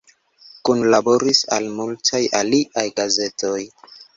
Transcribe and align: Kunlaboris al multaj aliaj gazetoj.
Kunlaboris 0.69 1.41
al 1.57 1.69
multaj 1.81 2.23
aliaj 2.43 2.89
gazetoj. 3.03 3.57